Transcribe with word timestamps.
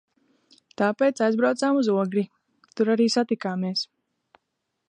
Tāpēc 0.81 1.21
aizbraucām 1.25 1.77
uz 1.83 1.91
Ogri. 1.97 2.25
Tur 2.81 2.91
arī 2.97 3.11
satikāmies. 3.19 3.89